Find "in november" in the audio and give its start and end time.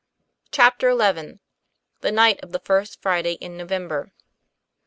3.39-4.11